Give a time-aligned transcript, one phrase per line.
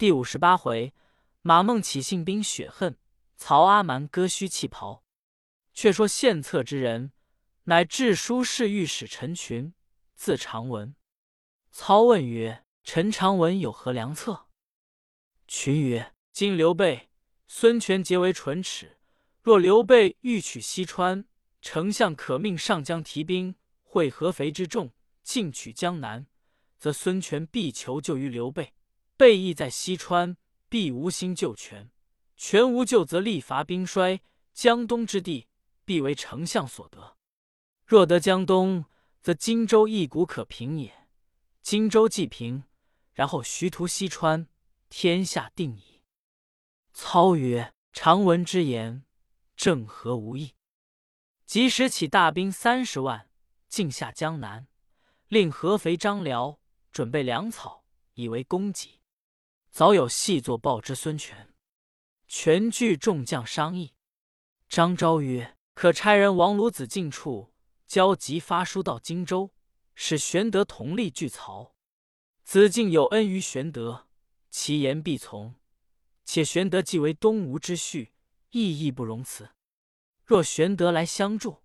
[0.00, 0.94] 第五十八回，
[1.42, 2.96] 马孟起信兵雪恨，
[3.36, 5.04] 曹阿瞒割须弃袍。
[5.74, 7.12] 却说献策之人，
[7.64, 9.74] 乃治书侍御史陈群，
[10.14, 10.96] 字长文。
[11.70, 14.46] 操问曰：“陈长文有何良策？”
[15.46, 17.10] 群曰：“今刘备、
[17.46, 18.96] 孙权结为唇齿，
[19.42, 21.26] 若刘备欲取西川，
[21.60, 26.26] 丞相可命上将提兵会合肥之众，进取江南，
[26.78, 28.72] 则孙权必求救于刘备。”
[29.20, 30.38] 备亦在西川，
[30.70, 31.90] 必无心救权；
[32.38, 34.22] 权无救，则力伐兵衰，
[34.54, 35.46] 江东之地
[35.84, 37.18] 必为丞相所得。
[37.84, 38.86] 若得江东，
[39.20, 41.06] 则荆州一股可平也。
[41.60, 42.64] 荆州既平，
[43.12, 44.48] 然后徐图西川，
[44.88, 46.00] 天下定矣。
[46.94, 49.04] 操曰：“常闻之言，
[49.54, 50.54] 正合吾意。”
[51.44, 53.28] 即使起大兵三十万，
[53.68, 54.66] 进下江南，
[55.28, 56.58] 令合肥张辽
[56.90, 57.84] 准备粮草，
[58.14, 58.99] 以为供给。
[59.70, 61.54] 早有细作报之孙权，
[62.26, 63.94] 全据众将商议。
[64.68, 67.52] 张昭曰：“可差人王鲁子敬处，
[67.86, 69.52] 交急发书到荆州，
[69.94, 71.74] 使玄德同力拒曹。
[72.42, 74.08] 子敬有恩于玄德，
[74.50, 75.54] 其言必从。
[76.24, 78.10] 且玄德既为东吴之婿，
[78.50, 79.50] 亦义不容辞。
[80.24, 81.62] 若玄德来相助，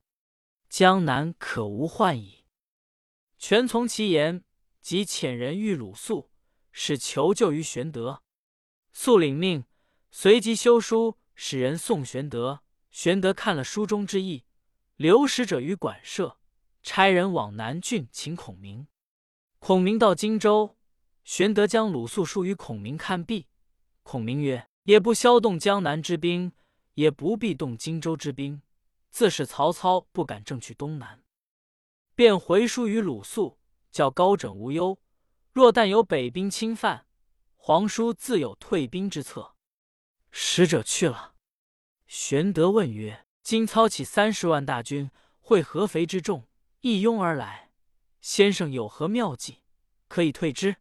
[0.69, 2.45] 江南可无患矣。”
[3.37, 4.43] 权从其言，
[4.79, 6.31] 即遣人谕鲁肃。
[6.77, 8.21] 使求救于玄德，
[8.91, 9.63] 素领命，
[10.11, 12.63] 随即修书，使人送玄德。
[12.91, 14.43] 玄德看了书中之意，
[14.97, 16.37] 留使者于馆舍，
[16.83, 18.87] 差人往南郡请孔明。
[19.59, 20.75] 孔明到荆州，
[21.23, 23.47] 玄德将鲁肃书与孔明看毕。
[24.03, 26.51] 孔明曰：“也不消动江南之兵，
[26.95, 28.61] 也不必动荆州之兵，
[29.09, 31.23] 自是曹操不敢正去东南。”
[32.15, 33.57] 便回书于鲁肃，
[33.91, 34.99] 叫高枕无忧。
[35.55, 37.07] 若但有北兵侵犯，
[37.55, 39.55] 皇叔自有退兵之策。
[40.29, 41.35] 使者去了。
[42.07, 46.45] 玄德问曰：“今操起三十万大军，会合肥之众，
[46.81, 47.71] 一拥而来，
[48.19, 49.63] 先生有何妙计，
[50.09, 50.75] 可以退之？”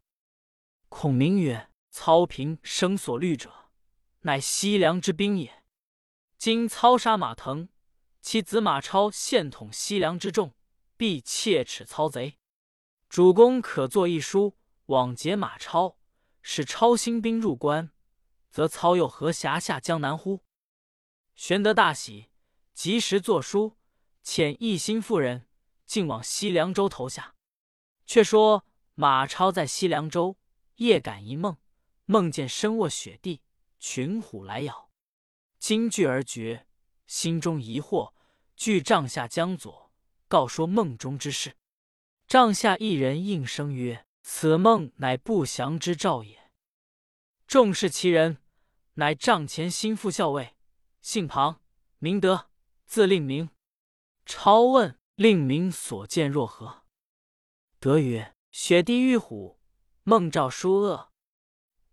[0.91, 3.71] 孔明曰：“操平生所虑者，
[4.23, 5.63] 乃西凉之兵也。
[6.37, 7.69] 今操杀马腾，
[8.21, 10.53] 其子马超现统西凉之众，
[10.97, 12.41] 必切齿操贼。
[13.09, 14.57] 主公可作一书。”
[14.87, 15.97] 往劫马超，
[16.43, 17.91] 使超兴兵入关，
[18.51, 20.43] 则操又何辖下江南乎？
[21.35, 22.29] 玄德大喜，
[22.75, 23.77] 及时作书，
[24.23, 25.49] 遣一心妇人
[25.87, 27.35] 竟往西凉州投下。
[28.07, 30.37] 却说马超在西凉州，
[30.77, 31.57] 夜感一梦，
[32.05, 33.41] 梦见身卧雪地，
[33.79, 34.91] 群虎来咬，
[35.59, 36.67] 惊惧而绝，
[37.07, 38.13] 心中疑惑，
[38.55, 39.91] 据帐下江左，
[40.29, 41.57] 告说梦中之事。
[42.27, 44.04] 帐下一人应声曰。
[44.27, 46.51] 此梦乃不祥之兆也。
[47.47, 48.39] 众视其人，
[48.95, 50.57] 乃帐前心腹校尉，
[51.03, 51.61] 姓庞，
[51.99, 52.49] 名德，
[52.87, 53.51] 字令明。
[54.25, 56.85] 超问令明所见若何？
[57.79, 59.61] 德曰：雪地遇虎，
[60.05, 61.13] 梦兆殊恶。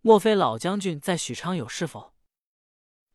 [0.00, 2.14] 莫非老将军在许昌有事否？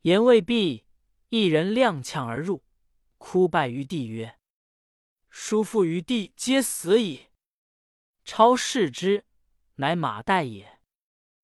[0.01, 0.85] 言未毕，
[1.29, 2.63] 一人踉跄而入，
[3.17, 4.37] 哭拜于地曰
[5.27, 7.25] ：“叔父于地皆死矣。”
[8.27, 9.23] 超视之，
[9.75, 10.79] 乃马岱也。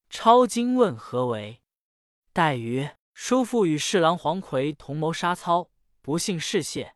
[0.09, 1.63] 超惊问何为？
[2.33, 5.71] 岱曰：“叔父与侍郎黄奎同谋杀操，
[6.01, 6.93] 不幸事泄，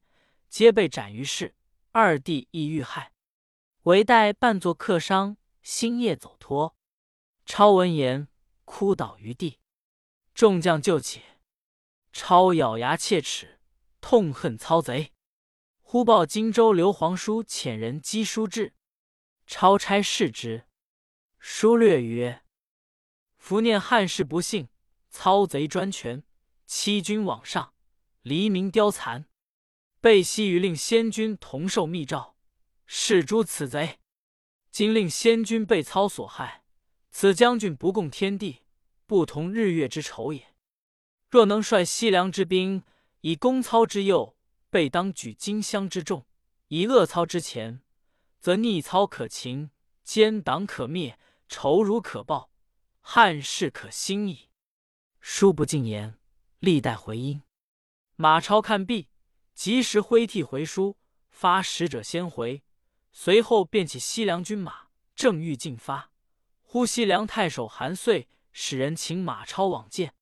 [0.49, 1.55] 皆被斩于市。
[1.93, 3.13] 二弟亦遇害，
[3.83, 6.75] 唯待扮作客商，星夜走脱。”
[7.47, 8.27] 超闻言，
[8.65, 9.59] 哭倒于地。
[10.33, 11.21] 众将救起，
[12.11, 13.61] 超咬牙切齿，
[14.01, 15.13] 痛恨操贼。
[15.81, 18.73] 忽报荆州刘皇叔遣人赍书至。
[19.47, 20.65] 超差视之，
[21.39, 22.43] 书略曰
[23.39, 24.67] ：“伏念汉室不幸，
[25.09, 26.21] 操贼专权，
[26.65, 27.73] 欺君罔上，
[28.23, 29.25] 黎民凋残。
[30.01, 32.35] 备悉与令先君同受密诏，
[32.85, 33.99] 是诛此贼。
[34.69, 36.65] 今令先君被操所害，
[37.09, 38.63] 此将军不共天地，
[39.05, 40.53] 不同日月之仇也。
[41.29, 42.83] 若能率西凉之兵，
[43.21, 44.35] 以攻操之右，
[44.69, 46.25] 备当举荆襄之众，
[46.67, 47.81] 以扼操之前。”
[48.47, 49.71] 则逆操可擒，
[50.05, 52.49] 奸党可灭，仇辱可报，
[53.01, 54.47] 汉室可兴矣。
[55.19, 56.17] 书不尽言，
[56.59, 57.43] 历代回音。
[58.15, 59.09] 马超看毕，
[59.53, 60.97] 及时挥涕回书，
[61.29, 62.63] 发使者先回。
[63.11, 66.13] 随后便起西凉军马，正欲进发，
[66.61, 70.15] 忽西凉太守韩遂使人请马超往见。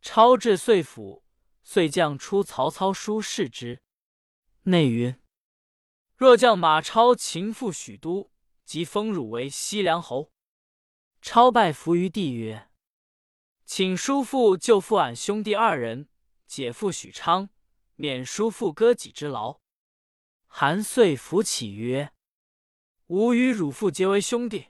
[0.00, 1.22] 超至遂府，
[1.62, 3.80] 遂将出曹操书示之，
[4.62, 5.21] 内云。
[6.22, 8.30] 若将马超擒复许都，
[8.64, 10.30] 即封汝为西凉侯。
[11.20, 12.70] 超拜伏于地曰
[13.66, 16.08] ：“请叔父救父俺兄弟二人，
[16.46, 17.48] 解父许昌，
[17.96, 19.58] 免叔父割己之劳。”
[20.46, 22.12] 韩遂扶起曰
[23.08, 24.68] ：“吾与汝父结为兄弟，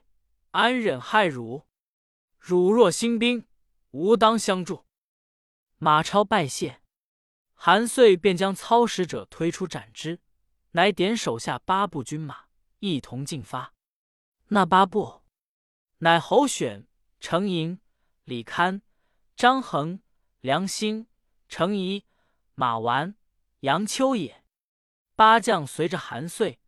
[0.52, 1.66] 安忍害汝？
[2.38, 3.46] 汝若兴兵，
[3.90, 4.86] 吾当相助。”
[5.76, 6.80] 马超拜谢。
[7.52, 10.18] 韩遂便将操使者推出斩之，
[10.72, 12.44] 乃点手下八部军马
[12.80, 13.72] 一同进发。
[14.48, 15.22] 那八部
[15.98, 16.86] 乃侯选、
[17.20, 17.80] 程寅、
[18.24, 18.82] 李堪、
[19.36, 20.00] 张衡、
[20.40, 21.06] 梁兴、
[21.48, 22.04] 程颐、
[22.54, 23.14] 马玩、
[23.60, 24.44] 杨秋也。
[25.14, 26.58] 八将随着韩遂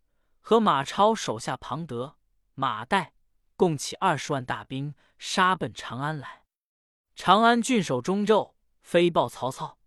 [0.40, 2.16] 和马超手下庞德、
[2.54, 3.10] 马岱，
[3.56, 6.44] 共起二十万大兵，杀奔长安来。
[7.16, 9.78] 长安郡守中胄飞报曹操。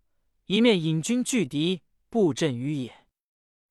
[0.46, 2.97] 一面引军拒敌，布阵于野。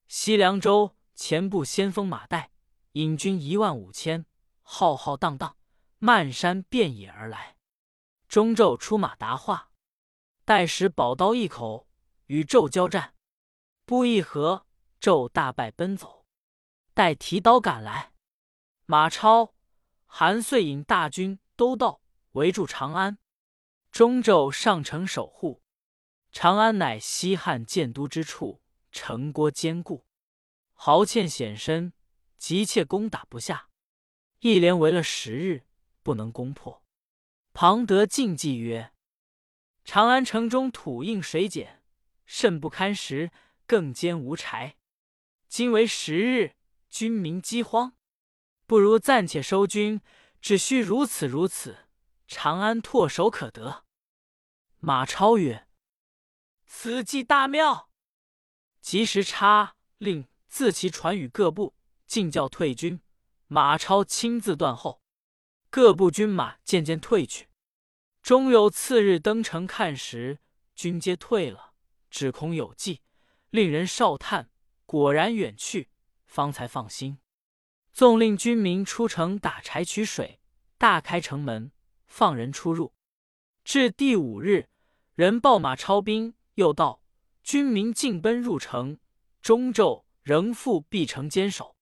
[0.07, 2.47] 西凉州前部先锋马岱
[2.93, 4.25] 引军一万五千，
[4.61, 5.57] 浩浩荡荡，
[5.99, 7.57] 漫山遍野而来。
[8.27, 9.71] 中胄出马答话，
[10.45, 11.87] 岱使宝刀一口，
[12.27, 13.15] 与纣交战，
[13.85, 14.65] 不一合，
[15.01, 16.25] 纣大败奔走。
[16.93, 18.13] 待提刀赶来，
[18.85, 19.53] 马超、
[20.05, 22.01] 韩遂引大军都到，
[22.31, 23.17] 围住长安。
[23.91, 25.61] 中胄上城守护。
[26.31, 28.61] 长安乃西汉建都之处，
[28.97, 30.07] 城郭坚固，
[30.73, 31.93] 壕堑险深，
[32.35, 33.69] 急切攻打不下。
[34.39, 35.67] 一连围了十日，
[36.01, 36.83] 不能攻破。
[37.53, 38.91] 庞德进计曰
[39.85, 41.83] ：“长安城中土硬水碱，
[42.25, 43.29] 甚不堪食，
[43.67, 44.77] 更兼无柴。
[45.47, 46.55] 今为十日，
[46.89, 47.95] 军民饥荒，
[48.65, 50.01] 不如暂且收军，
[50.41, 51.85] 只需如此如此，
[52.27, 53.85] 长安唾手可得。”
[54.81, 55.67] 马超曰。
[56.65, 57.91] 此计大妙，
[58.87, 61.75] 及时差令自其传与各部，
[62.05, 63.01] 尽教退军。
[63.47, 65.01] 马超亲自断后，
[65.69, 67.49] 各部军马渐渐退去。
[68.21, 70.39] 终有次日登城看时，
[70.73, 71.73] 军皆退了，
[72.09, 73.01] 只恐有计，
[73.49, 74.49] 令人哨探，
[74.85, 75.89] 果然远去，
[76.25, 77.19] 方才放心。
[77.91, 80.39] 纵令军民出城打柴取水，
[80.77, 81.73] 大开城门，
[82.05, 82.93] 放人出入。
[83.65, 84.69] 至第五日，
[85.15, 86.35] 人报马超兵。
[86.53, 87.03] 又道
[87.47, 88.99] 军民尽奔入城，
[89.41, 91.77] 中胄仍复必城坚守。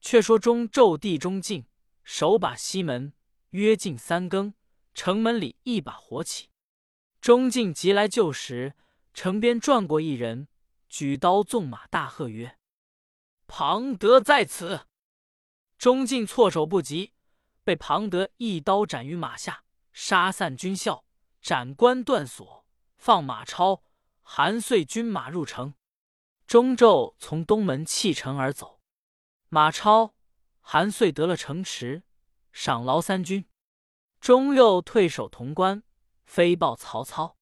[0.00, 1.66] 却说中胄地中进，
[2.04, 3.12] 手把西门，
[3.50, 4.54] 约近三更，
[4.94, 6.50] 城门里一把火起。
[7.20, 8.76] 中进急来救时，
[9.12, 10.46] 城边转过一人，
[10.88, 12.56] 举刀纵马，大喝曰
[13.48, 14.86] ：“庞德在此！”
[15.76, 17.12] 中进措手不及，
[17.64, 21.04] 被庞德一刀斩于马下，杀散军校，
[21.40, 22.64] 斩关断锁，
[22.96, 23.82] 放马超。
[24.22, 25.74] 韩遂军马入城，
[26.46, 28.80] 中胄从东门弃城而走。
[29.48, 30.14] 马超、
[30.60, 32.04] 韩遂得了城池，
[32.52, 33.46] 赏劳三军。
[34.20, 35.82] 中又退守潼关，
[36.24, 37.36] 飞报曹操。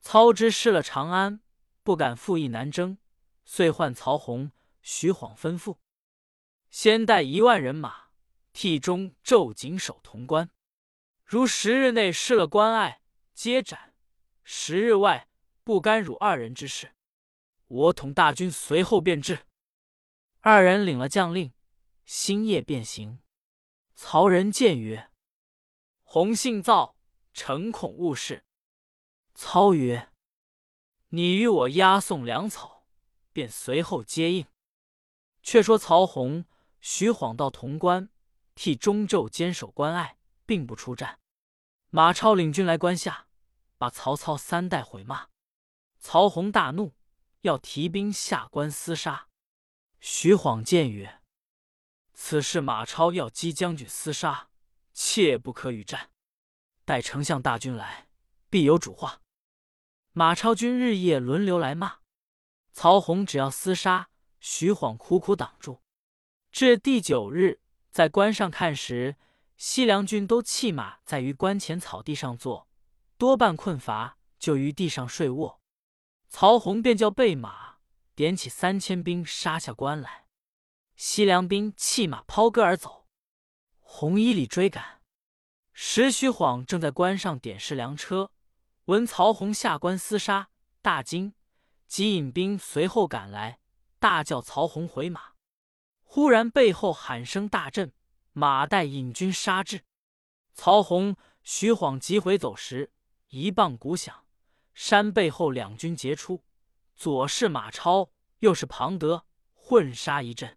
[0.00, 1.40] 操之失了长安，
[1.82, 2.98] 不敢复议南征，
[3.44, 4.50] 遂唤曹洪、
[4.82, 5.78] 徐晃吩咐：
[6.70, 8.08] 先带一万人马
[8.52, 10.50] 替中胄紧守潼关，
[11.24, 13.00] 如十日内失了关隘，
[13.32, 13.94] 皆斩；
[14.42, 15.27] 十日外。
[15.68, 16.94] 不干辱二人之事，
[17.66, 19.40] 我统大军随后便至。
[20.40, 21.52] 二人领了将令，
[22.06, 23.18] 星夜便行。
[23.94, 25.10] 曹仁见曰
[26.04, 26.96] ：“洪信造，
[27.34, 28.46] 诚恐误事。”
[29.36, 30.10] 操曰
[31.12, 32.86] ：“你与我押送粮草，
[33.34, 34.46] 便随后接应。”
[35.44, 36.46] 却说曹洪、
[36.80, 38.08] 徐晃到潼关，
[38.54, 41.20] 替中胄坚守关隘，并不出战。
[41.90, 43.26] 马超领军来关下，
[43.76, 45.28] 把曹操三代毁骂。
[45.98, 46.94] 曹洪大怒，
[47.42, 49.28] 要提兵下关厮杀。
[50.00, 51.20] 徐晃见曰
[52.14, 54.48] ：“此事马超要击将军厮杀，
[54.94, 56.10] 切不可与战。
[56.84, 58.08] 待丞相大军来，
[58.48, 59.20] 必有主话。”
[60.12, 61.98] 马超军日夜轮流来骂
[62.72, 64.08] 曹洪，只要厮杀，
[64.40, 65.82] 徐晃苦苦挡住。
[66.50, 69.16] 至第九日，在关上看时，
[69.56, 72.68] 西凉军都弃马在于关前草地上坐，
[73.16, 75.60] 多半困乏，就于地上睡卧。
[76.28, 77.78] 曹洪便叫备马，
[78.14, 80.26] 点起三千兵杀下关来。
[80.94, 83.06] 西凉兵弃马抛戈而走，
[83.80, 85.00] 红衣里追赶。
[85.72, 88.32] 时徐晃正在关上点视粮车，
[88.86, 90.50] 闻曹洪下关厮杀，
[90.82, 91.34] 大惊，
[91.86, 93.60] 即引兵随后赶来，
[93.98, 95.34] 大叫曹洪回马。
[96.02, 97.92] 忽然背后喊声大震，
[98.32, 99.84] 马岱引军杀至。
[100.52, 102.92] 曹洪、徐晃急回走时，
[103.28, 104.24] 一棒鼓响。
[104.78, 106.44] 山背后两军截出，
[106.94, 110.56] 左是马超，右是庞德，混杀一阵。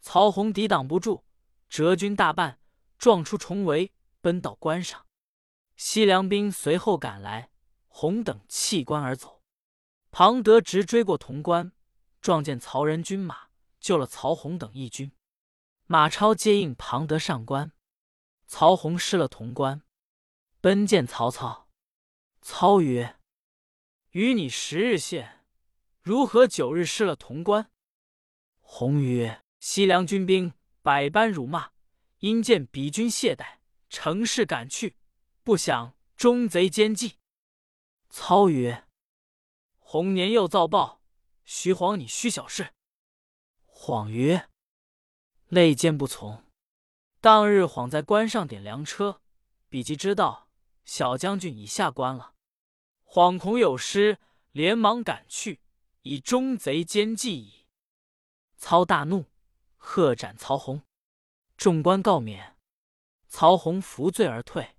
[0.00, 1.24] 曹洪抵挡不住，
[1.68, 2.60] 折军大半，
[2.96, 5.04] 撞出重围，奔到关上。
[5.74, 7.50] 西凉兵随后赶来，
[7.88, 9.42] 洪等弃关而走。
[10.12, 11.72] 庞德直追过潼关，
[12.20, 13.48] 撞见曹仁军马，
[13.80, 15.10] 救了曹洪等一军。
[15.86, 17.72] 马超接应庞德上关，
[18.46, 19.82] 曹洪失了潼关，
[20.60, 21.66] 奔见曹操。
[22.40, 23.16] 操曰
[24.10, 25.44] ：“与你十日限，
[26.02, 27.70] 如何九日失了潼关？”
[28.60, 30.52] 洪曰：“西凉军兵
[30.82, 31.70] 百般辱骂，
[32.18, 34.96] 因见彼军懈怠，乘势赶去，
[35.42, 37.18] 不想中贼奸计。”
[38.10, 38.86] 操曰
[39.78, 41.02] ：“洪年幼造报，
[41.44, 42.72] 徐晃你虚小事。”
[43.66, 44.48] 晃曰
[45.50, 46.44] ：“内奸不从。”
[47.20, 49.20] 当日晃在关上点粮车，
[49.68, 50.48] 比及知道
[50.84, 52.34] 小将军已下关了。
[53.12, 54.18] 惶恐有失，
[54.52, 55.58] 连忙赶去，
[56.02, 57.66] 以中贼奸计矣。
[58.56, 59.24] 操大怒，
[59.76, 60.82] 喝斩曹洪。
[61.56, 62.56] 众官告免，
[63.26, 64.76] 曹洪服罪而退。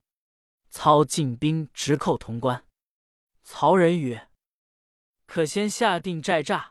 [0.70, 2.66] 操进兵直叩潼关。
[3.44, 4.30] 曹仁曰
[5.28, 6.70] ：“可先下定寨栅，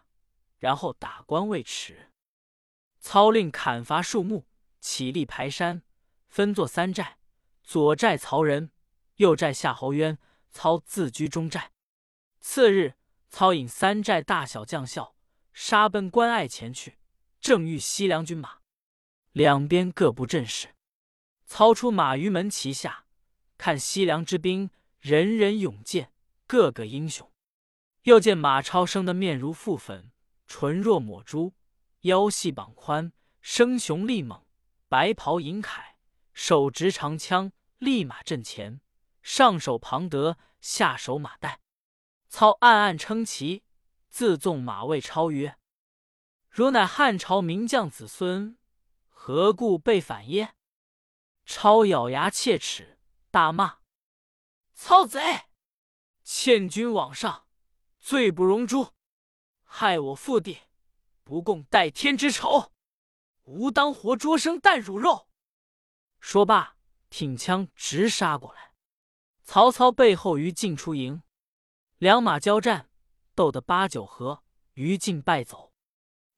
[0.56, 2.10] 然后打关未迟。”
[3.00, 4.46] 操令砍伐树木，
[4.80, 5.82] 起立排山，
[6.26, 7.18] 分作三寨：
[7.62, 8.70] 左寨曹仁，
[9.16, 10.18] 右寨夏侯渊。
[10.50, 11.72] 操自居中寨。
[12.40, 12.94] 次日，
[13.28, 15.14] 操引三寨大小将校
[15.52, 16.98] 杀奔关隘前去，
[17.40, 18.58] 正遇西凉军马，
[19.32, 20.74] 两边各布阵势。
[21.46, 23.06] 操出马于门旗下，
[23.58, 26.12] 看西凉之兵，人人勇健，
[26.46, 27.30] 个个英雄。
[28.04, 30.10] 又见马超生的面如覆粉，
[30.46, 31.54] 唇若抹珠，
[32.02, 34.46] 腰细膀宽，生雄力猛，
[34.88, 35.94] 白袍银铠，
[36.32, 38.80] 手执长枪，立马阵前。
[39.22, 41.58] 上手庞德，下手马岱。
[42.28, 43.64] 操暗暗称奇，
[44.08, 45.58] 自纵马魏超曰
[46.48, 48.56] ：“汝乃汉朝名将子孙，
[49.08, 50.54] 何故被反耶？”
[51.44, 53.00] 超咬牙切齿，
[53.30, 53.78] 大骂
[54.74, 55.46] ：“操贼！
[56.22, 57.48] 欠君往上，
[57.98, 58.94] 罪不容诛，
[59.64, 60.60] 害我父弟，
[61.24, 62.72] 不共戴天之仇，
[63.42, 65.28] 吾当活捉生啖汝肉！”
[66.20, 66.76] 说罢，
[67.08, 68.69] 挺枪直杀过来。
[69.52, 71.24] 曹操背后于禁出营，
[71.98, 72.88] 两马交战，
[73.34, 75.72] 斗得八九合，于禁败走。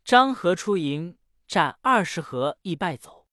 [0.02, 3.26] 张合出营，战二十合，亦败走。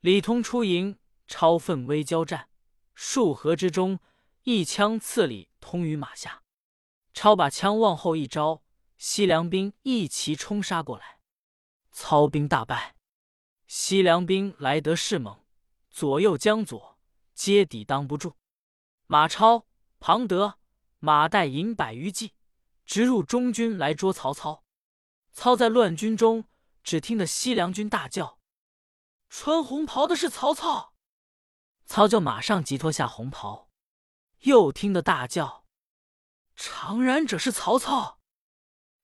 [0.00, 2.50] 李通出营，超奋威交战，
[2.94, 4.00] 数合之中，
[4.42, 6.42] 一枪刺李通于马下。
[7.14, 8.62] 超把枪往后一招，
[8.98, 11.20] 西凉兵一齐冲杀过来，
[11.90, 12.96] 操兵大败。
[13.66, 15.40] 西凉兵来得势猛，
[15.88, 16.98] 左右将左，
[17.32, 18.36] 皆抵挡不住。
[19.08, 19.66] 马超、
[20.00, 20.58] 庞德、
[20.98, 22.34] 马岱引百余骑，
[22.84, 24.64] 直入中军来捉曹操。
[25.32, 26.48] 操在乱军中，
[26.82, 28.40] 只听得西凉军大叫
[29.30, 30.94] ：“穿红袍的是曹操！”
[31.86, 33.70] 操就马上急脱下红袍，
[34.40, 35.64] 又听得大叫
[36.56, 38.18] ：“长髯者是曹操！”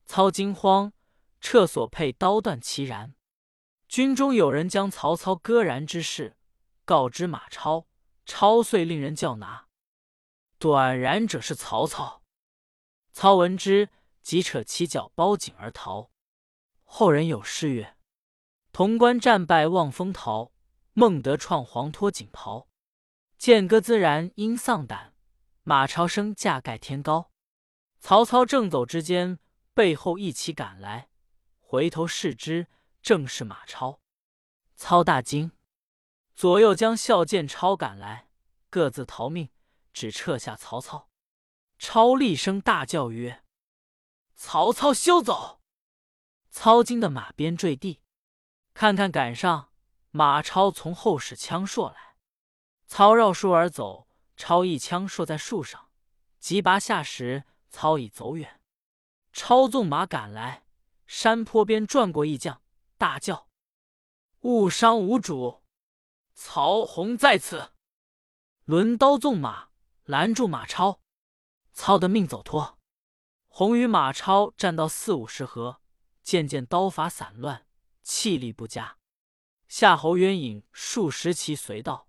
[0.05, 0.93] 操惊慌，
[1.41, 3.13] 撤所佩刀断其髯。
[3.87, 6.37] 军中有人将曹操割髯之事
[6.85, 7.87] 告知马超，
[8.27, 9.69] 超遂令人叫拿。
[10.63, 12.23] 短然者是曹操。
[13.11, 13.89] 操闻之，
[14.23, 16.13] 即扯其脚包颈而逃。
[16.85, 17.97] 后人有诗曰
[18.73, 20.53] ：“潼关战败望风逃，
[20.93, 22.69] 孟德创黄脱锦袍。
[23.37, 25.17] 剑歌自然因丧胆，
[25.65, 27.33] 马超生架盖天高。”
[27.99, 29.41] 曹操正走之间，
[29.75, 31.09] 背后一骑赶来，
[31.59, 32.69] 回头视之，
[33.03, 33.99] 正是马超。
[34.77, 35.51] 操大惊，
[36.37, 38.29] 左右将校见超赶来，
[38.71, 39.49] 各自逃命。
[39.93, 41.11] 只撤下曹操，
[41.79, 43.45] 超厉声大叫曰
[44.35, 45.61] ：“曹操休走！”
[46.51, 48.03] 操惊得马鞭坠地，
[48.75, 49.73] 看看赶上，
[50.11, 52.17] 马超从后使枪槊来，
[52.87, 55.91] 操绕树而走，超一枪槊在树上，
[56.39, 58.61] 急拔下时，操已走远。
[59.33, 60.67] 超纵马赶来，
[61.07, 62.63] 山坡边转过一将，
[62.99, 63.49] 大叫
[64.41, 65.63] ：“误伤无主！
[66.35, 67.73] 曹洪在此！”
[68.67, 69.72] 抡刀纵马。
[70.05, 71.01] 拦住马超，
[71.73, 72.79] 操的命走脱。
[73.47, 75.81] 红与马超战到四五十合，
[76.23, 77.67] 渐渐刀法散乱，
[78.03, 78.99] 气力不佳。
[79.69, 82.09] 夏侯渊引数十骑随到，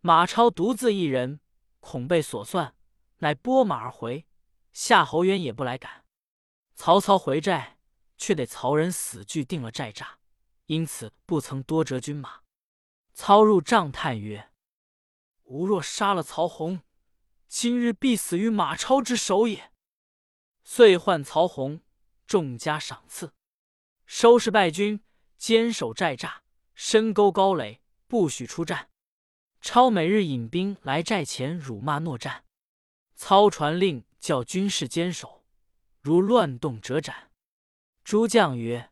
[0.00, 1.40] 马超独自一人，
[1.80, 2.76] 恐被所算，
[3.18, 4.26] 乃拨马而回。
[4.72, 6.04] 夏侯渊也不来赶。
[6.74, 7.78] 曹操回寨，
[8.18, 10.06] 却得曹仁死拒定了寨栅，
[10.66, 12.40] 因此不曾多折军马。
[13.12, 14.50] 操入帐叹曰
[15.44, 16.82] ：“吾若杀了曹洪。”
[17.48, 19.70] 今日必死于马超之手也。
[20.62, 21.82] 遂唤曹洪，
[22.26, 23.32] 重加赏赐，
[24.06, 25.02] 收拾败军，
[25.36, 26.40] 坚守寨栅，
[26.74, 28.90] 深沟高垒，不许出战。
[29.60, 32.44] 超每日引兵来寨前辱骂诺战，
[33.14, 35.44] 操传令叫军士坚守，
[36.00, 37.30] 如乱动者斩。
[38.02, 38.90] 诸将曰：“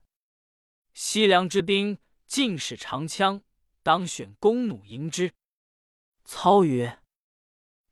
[0.94, 3.42] 西凉之兵尽使长枪，
[3.82, 5.34] 当选弓弩迎之。”
[6.24, 7.00] 操曰：“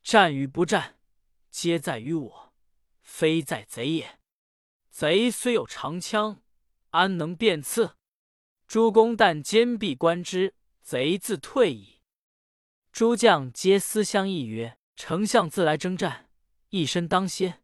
[0.02, 0.98] 战与不战，
[1.50, 2.52] 皆在于我，
[3.02, 4.18] 非在贼也。
[4.88, 6.42] 贼虽有长枪，
[6.90, 7.96] 安能便刺？
[8.66, 12.00] 诸公但坚壁观之，贼自退矣。”
[12.90, 16.30] 诸将皆思相议曰：“丞相自来征战，
[16.70, 17.62] 一身当先，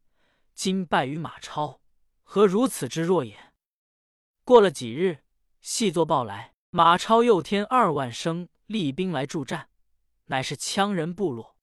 [0.55, 1.81] 今败于马超，
[2.23, 3.52] 何如此之弱也？”
[4.45, 5.25] 过了几日，
[5.61, 9.71] 细作报来，马超又添二万生厉兵来助战，
[10.26, 11.56] 乃是羌人部落。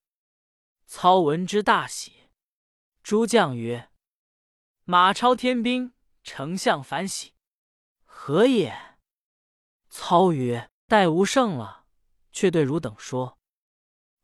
[0.86, 2.30] 操闻之大喜。
[3.02, 3.90] 诸将曰
[4.84, 7.34] ：“马超添兵，丞相反喜，
[8.04, 8.96] 何也？”
[9.90, 11.86] 操曰：“待无胜了，
[12.32, 13.38] 却对汝等说。”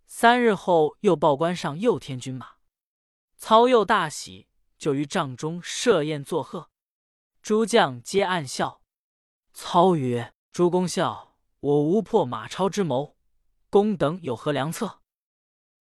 [0.07, 2.57] 三日后，又报关上又添军马，
[3.37, 6.71] 操又大喜，就于帐中设宴作贺。
[7.43, 8.83] 诸将皆暗笑。
[9.52, 13.17] 操曰：“诸公笑，我无破马超之谋，
[13.69, 15.00] 公等有何良策？”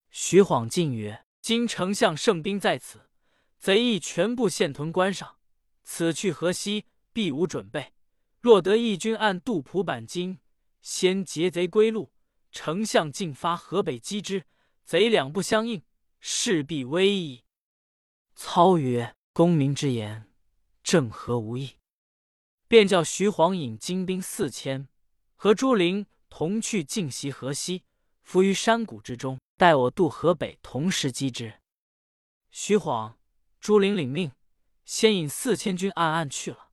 [0.10, 3.10] 徐晃进曰：“今丞相圣兵在此，
[3.58, 5.38] 贼亦全部陷屯关上，
[5.84, 7.94] 此去河西必无准备。
[8.40, 10.40] 若得义军按渡蒲坂津，
[10.82, 12.12] 先劫贼归路。”
[12.52, 14.46] 丞相进发河北击之，
[14.84, 15.84] 贼两不相应，
[16.20, 17.44] 势必危矣。
[18.34, 20.32] 操曰：“公明之言，
[20.82, 21.76] 正合吾意。”
[22.68, 24.88] 便叫徐晃引精兵四千，
[25.36, 27.84] 和朱灵同去进袭河西，
[28.24, 31.60] 伏于山谷之中，待我渡河北，同时击之。
[32.50, 33.20] 徐晃、
[33.60, 34.32] 朱灵领命，
[34.86, 36.70] 先引四千军暗暗去了。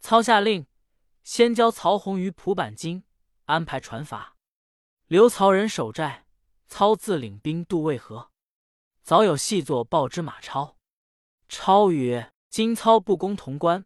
[0.00, 0.66] 操下令，
[1.22, 3.04] 先交曹洪于蒲坂津，
[3.44, 4.28] 安排船筏。
[5.08, 6.24] 留曹人守寨，
[6.66, 8.30] 操自领兵渡渭河。
[9.02, 10.78] 早有细作报之马超。
[11.50, 13.84] 超曰：“今操不攻潼关，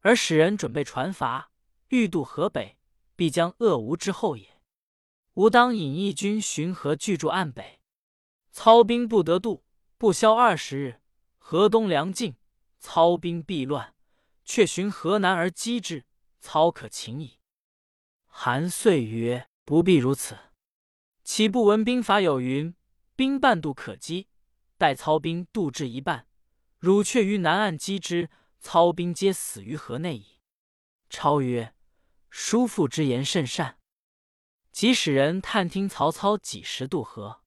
[0.00, 1.46] 而使人准备船筏，
[1.90, 2.76] 欲渡河北，
[3.14, 4.59] 必将恶吴之后也。
[5.40, 7.80] 吾当引义军巡河，拒驻岸北。
[8.52, 9.64] 操兵不得渡，
[9.96, 11.00] 不消二十日，
[11.38, 12.36] 河东粮尽，
[12.78, 13.94] 操兵必乱。
[14.44, 16.04] 却寻河南而击之，
[16.42, 17.38] 操可擒矣。”
[18.28, 20.36] 韩遂曰：“不必如此。”
[21.24, 22.74] 岂不闻兵法有云
[23.16, 24.28] ：“兵半渡可击。”
[24.76, 26.26] 待操兵渡至一半，
[26.78, 30.42] 汝却于南岸击之，操兵皆死于河内矣。
[31.08, 31.74] 超曰
[32.28, 33.78] ：“叔父之言甚善。”
[34.72, 37.42] 即使人探听曹操几时渡河。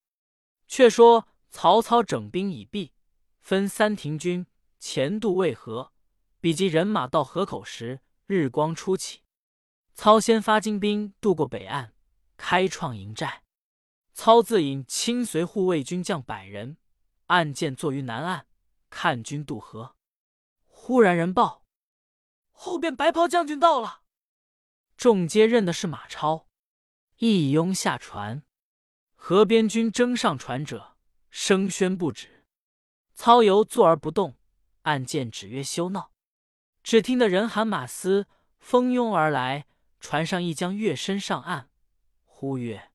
[0.67, 2.93] 却说曹操整兵已毕，
[3.39, 4.47] 分三庭军
[4.79, 5.91] 前渡渭河。
[6.39, 9.21] 比及人马到河口时，日光初起，
[9.93, 11.93] 操先发精兵渡过北岸，
[12.35, 13.43] 开创营寨。
[14.13, 16.77] 操自引亲随护卫军将百人，
[17.27, 18.47] 暗箭坐于南岸，
[18.89, 19.95] 看军渡河。
[20.65, 21.65] 忽然人报，
[22.51, 24.01] 后边白袍将军到了。
[24.97, 26.47] 众皆认的是马超，
[27.31, 28.43] 一拥下船。
[29.15, 30.97] 河边军争上船者，
[31.29, 32.45] 声喧不止。
[33.13, 34.35] 操犹坐而不动，
[34.81, 36.11] 暗箭指曰：“休闹！”
[36.83, 38.27] 只听得人喊马嘶，
[38.59, 39.65] 蜂拥而来。
[40.01, 41.69] 船上一将跃身上岸，
[42.25, 42.91] 呼曰：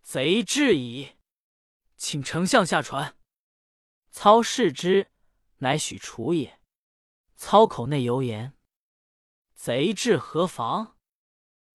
[0.00, 1.16] 贼至矣，
[1.98, 3.14] 请丞相下船。
[4.10, 5.10] 操视之，
[5.58, 6.60] 乃许褚也。
[7.36, 8.54] 操口内犹言
[9.54, 10.96] ：“贼至何妨？”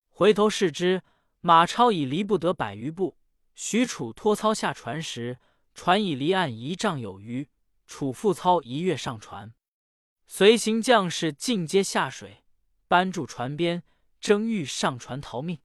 [0.09, 1.03] 回头视之，
[1.49, 3.17] 马超已离不得百余步。
[3.55, 5.39] 许褚拖操下船时，
[5.75, 7.49] 船已离岸一丈有余。
[7.87, 9.55] 楚复操一跃上船，
[10.27, 12.45] 随行将士尽皆下水，
[12.87, 13.83] 搬住船边，
[14.21, 15.63] 争欲上船逃命。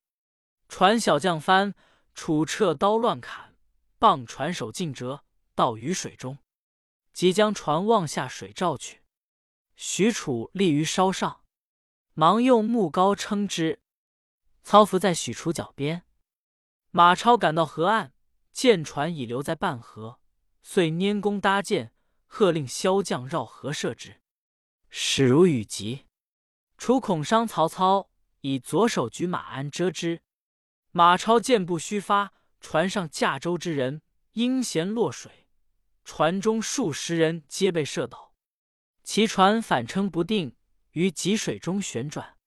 [0.69, 1.75] 船小将翻。
[2.13, 3.57] 楚撤刀乱砍，
[3.99, 6.37] 棒船手尽折，到于水中，
[7.11, 9.01] 即将船望下水照去。
[9.75, 11.41] 许褚立于梢上，
[12.13, 13.81] 忙用木篙撑之。
[14.63, 16.03] 操伏在许褚脚边。
[16.91, 18.13] 马超赶到河岸，
[18.51, 20.19] 见船已留在半河，
[20.61, 21.93] 遂拈弓搭箭，
[22.27, 24.21] 喝令骁将绕河射之。
[24.89, 26.05] 始如雨急，
[26.77, 28.09] 楚恐伤曹操，
[28.41, 30.21] 以左手举马鞍遮之。
[30.91, 35.47] 马超箭不虚发，船上驾舟之人应弦落水，
[36.03, 38.35] 船中数十人皆被射倒，
[39.03, 40.55] 其船反撑不定，
[40.91, 42.37] 于急水中旋转。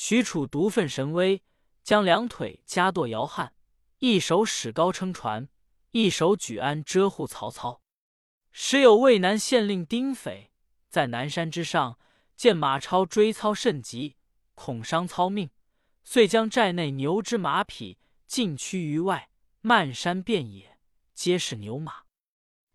[0.00, 1.42] 许褚独奋神威，
[1.82, 3.52] 将两腿夹舵摇撼，
[3.98, 5.48] 一手使篙撑船，
[5.90, 7.82] 一手举鞍遮护曹操。
[8.52, 10.52] 时有渭南县令丁斐
[10.88, 11.98] 在南山之上，
[12.36, 14.14] 见马超追操甚急，
[14.54, 15.50] 恐伤操命。
[16.04, 19.30] 遂将寨内牛之马匹尽驱于外，
[19.62, 20.78] 漫山遍野
[21.12, 22.04] 皆是牛马。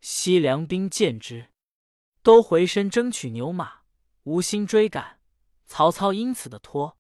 [0.02, 1.52] 西凉兵见之，
[2.22, 3.84] 都回身争取牛马，
[4.24, 5.22] 无心追赶。
[5.66, 6.98] 曹操因此的拖，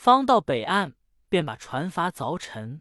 [0.00, 0.94] 方到北岸，
[1.28, 2.80] 便把船筏凿沉。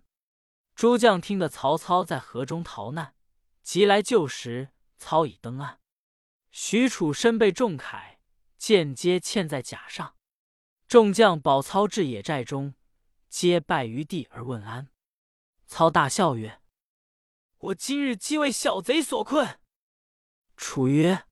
[0.73, 3.13] 诸将听得曹操在河中逃难，
[3.61, 5.81] 急来救时，操已登岸。
[6.49, 8.19] 许褚身被重铠，
[8.57, 10.15] 剑皆嵌在甲上。
[10.87, 12.75] 众将保操至野寨中，
[13.27, 14.87] 皆拜于地而问安。
[15.65, 16.61] 操大笑曰
[17.59, 19.59] ：“我今日即为小贼所困。”
[20.55, 21.25] 楚曰：“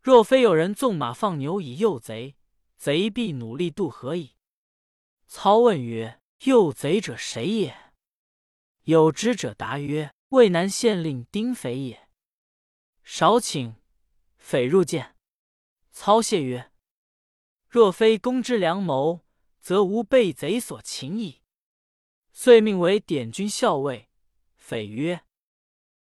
[0.00, 2.36] 若非有人纵马放牛以诱贼，
[2.76, 4.36] 贼必努力渡河矣。”
[5.34, 7.94] 操问曰：“诱贼者谁也？”
[8.84, 12.06] 有知者答曰：“渭南县令丁肥也。”
[13.02, 13.76] 少顷，
[14.36, 15.16] 匪入见。
[15.90, 16.70] 操谢曰。
[17.66, 19.24] 若非公之良谋，
[19.58, 21.40] 则无被贼所擒矣。
[22.30, 24.10] 遂命为点军校尉。
[24.56, 25.24] 匪曰：“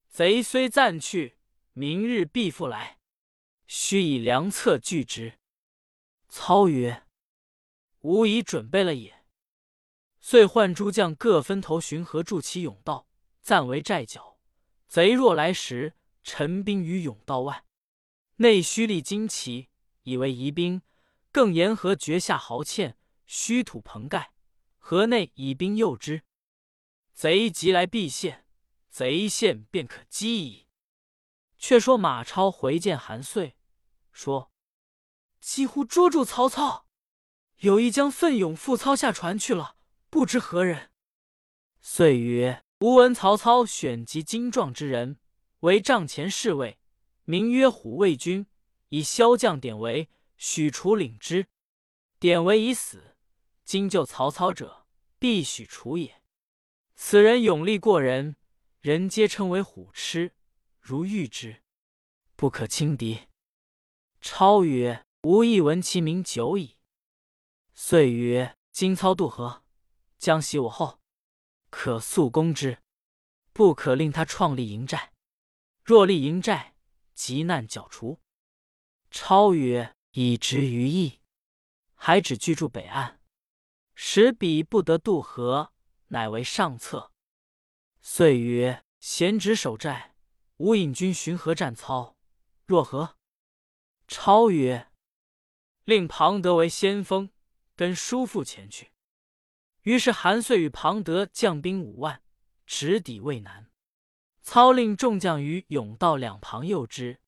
[0.07, 1.39] 贼虽暂去，
[1.73, 2.99] 明日必复来，
[3.65, 5.39] 须以良策拒之。”
[6.29, 7.07] 操曰
[8.01, 9.13] ：“吾已准备了也。”
[10.27, 13.07] 遂唤诸将各分头巡河，筑起甬道，
[13.43, 14.39] 暂为寨脚。
[14.87, 17.63] 贼若来时，陈兵于甬道外，
[18.37, 19.69] 内须立旌旗，
[20.01, 20.81] 以为疑兵。
[21.31, 22.95] 更沿河掘下壕堑，
[23.27, 24.31] 虚土棚盖，
[24.79, 26.23] 河内以兵诱之。
[27.13, 28.47] 贼急来必陷，
[28.89, 30.65] 贼陷便可击矣。
[31.59, 33.55] 却说马超回见韩遂，
[34.11, 34.51] 说
[35.39, 36.87] ：“几乎捉住曹操，
[37.57, 39.74] 有一将奋勇赴操下船去了，
[40.15, 40.91] 不知何人。”
[41.83, 45.19] 遂曰：“吾闻曹操选集精壮之人，
[45.59, 46.79] 为帐前侍卫，
[47.25, 48.47] 名曰虎卫军，
[48.87, 51.47] 以骁将典韦。”许褚领之，
[52.17, 53.17] 典韦已死。
[53.65, 54.85] 今救曹操者，
[55.19, 56.21] 必许褚也。
[56.95, 58.37] 此人勇力过人，
[58.79, 60.33] 人皆称为虎痴，
[60.79, 61.61] 如遇之，
[62.37, 63.27] 不可轻敌。
[64.21, 66.77] 超曰：“吾亦闻其名久矣。”
[67.75, 69.64] 遂曰：“今操渡河，
[70.17, 70.99] 将袭我后，
[71.69, 72.79] 可速攻之，
[73.53, 75.13] 不可令他创立营寨。
[75.83, 76.75] 若立营寨，
[77.13, 78.19] 急难剿除。”
[79.11, 79.95] 超曰。
[80.17, 81.19] 以执于义，
[81.93, 83.19] 还只居住北岸，
[83.95, 85.73] 使彼不得渡河，
[86.07, 87.11] 乃为上策。
[88.01, 90.15] 遂曰：“贤侄守寨，
[90.55, 92.15] 吾引军巡河战操，
[92.65, 93.17] 若何？”
[94.07, 94.89] 超曰
[95.83, 97.29] ：“令庞德为先锋，
[97.75, 98.93] 跟叔父前去。”
[99.85, 102.23] 于是韩遂与庞德将兵五万，
[102.65, 103.69] 直抵渭南。
[104.41, 107.19] 操令众将于甬道两旁诱之。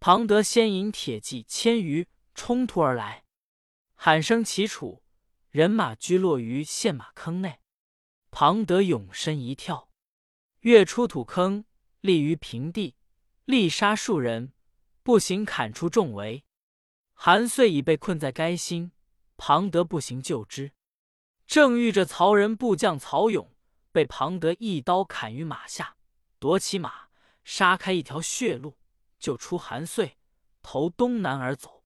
[0.00, 3.24] 庞德先引铁骑千余冲突而来，
[3.94, 5.02] 喊声齐楚，
[5.50, 7.60] 人马居落于陷马坑内。
[8.30, 9.90] 庞德勇身一跳，
[10.60, 11.66] 跃出土坑，
[12.00, 12.96] 立于平地，
[13.44, 14.54] 力杀数人，
[15.02, 16.44] 步行砍出重围。
[17.12, 18.92] 韩遂已被困在该心，
[19.36, 20.72] 庞德步行救之，
[21.52, 23.52] 正遇着曹仁部将曹勇，
[23.92, 25.98] 被庞德一刀砍于马下，
[26.38, 27.08] 夺其马，
[27.44, 28.78] 杀开一条血路。
[29.18, 30.16] 救出韩遂，
[30.62, 31.84] 投东南而走。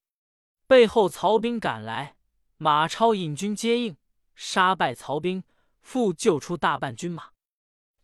[0.68, 2.14] 背后曹兵赶来，
[2.58, 3.96] 马超引军接应，
[4.36, 5.42] 杀败曹兵，
[5.80, 7.30] 复救出大半军马。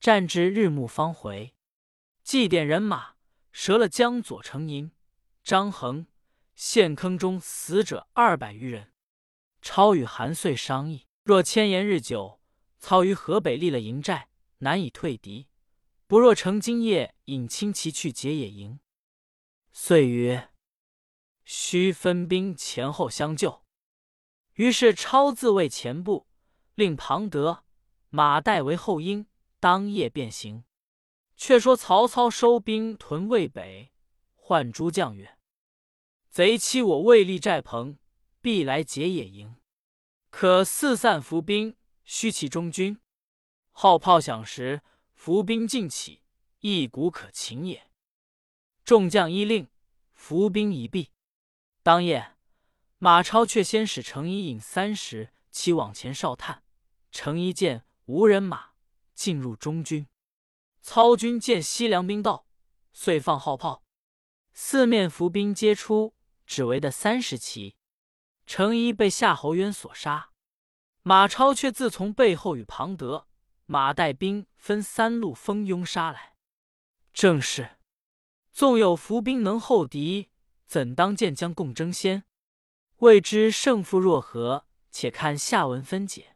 [0.00, 1.54] 战至日暮方回，
[2.24, 3.14] 祭奠人马，
[3.52, 4.90] 折了江左成营、
[5.44, 6.08] 张衡，
[6.56, 8.92] 陷坑中死者二百余人。
[9.60, 12.40] 超与韩遂商议，若千言日久，
[12.80, 15.46] 操于河北立了营寨，难以退敌；
[16.08, 18.80] 不若乘今夜引轻骑去劫野营。
[19.70, 20.50] 遂曰
[21.46, 23.62] ：“须分兵前后相救。”
[24.54, 26.26] 于是超自卫前部，
[26.74, 27.62] 令庞德、
[28.10, 29.26] 马岱为后应，
[29.60, 30.64] 当夜便行。
[31.36, 33.92] 却说曹操收兵屯渭北，
[34.34, 35.38] 唤诸将曰
[36.28, 37.96] ：“贼欺我未立寨棚，
[38.40, 39.54] 必来劫野营，
[40.32, 42.98] 可四散伏兵，虚其中军。
[43.70, 44.80] 号炮响时，
[45.14, 46.22] 伏兵尽起，
[46.60, 47.88] 一鼓可擒也。”
[48.82, 49.68] 众将依令，
[50.10, 51.10] 伏兵已毕。
[51.82, 52.34] 当夜，
[52.96, 56.64] 马超却先使程颐引三十骑往前哨探。
[57.12, 58.70] 程颐见无人马，
[59.14, 60.08] 进入中军。
[60.80, 62.46] 操军见西凉兵到，
[62.94, 63.84] 遂放号炮，
[64.54, 66.14] 四面伏兵皆出，
[66.46, 67.76] 只围的三十骑。
[68.46, 70.30] 程颐被夏侯渊所杀。
[71.02, 73.26] 马超却自从背后与庞德、
[73.66, 76.34] 马岱兵分三路蜂拥杀来。
[77.12, 77.78] 正是。
[78.52, 80.28] 纵有伏兵能后敌，
[80.66, 82.24] 怎当见将共争先？
[82.98, 84.66] 未知胜负若何？
[84.90, 86.31] 且看下文分解。